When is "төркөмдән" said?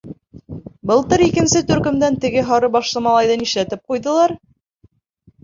1.71-2.17